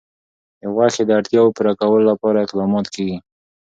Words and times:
د 0.59 0.63
غوښې 0.73 1.03
د 1.05 1.11
اړتیاوو 1.19 1.55
پوره 1.57 1.73
کولو 1.79 2.09
لپاره 2.11 2.43
اقدامات 2.45 2.85
کېږي. 2.95 3.17